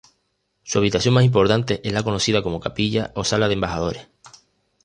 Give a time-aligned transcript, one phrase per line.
[0.63, 4.07] Su habitación más importante es la conocida como capilla o sala de embajadores.